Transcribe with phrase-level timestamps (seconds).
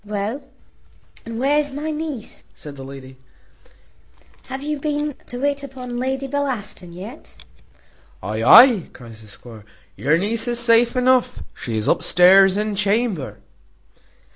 [0.03, 0.41] "Well,
[1.27, 3.17] and where's my niece?" says the lady;
[4.47, 7.35] "have you been to wait upon Lady Bellaston yet?"
[8.23, 9.63] "Ay, ay," cries the squire,
[9.95, 13.41] "your niece is safe enough; she is upstairs in chamber."